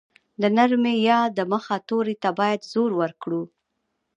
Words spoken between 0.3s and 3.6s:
د نرمې ی د مخه توري ته باید زور ورکړو.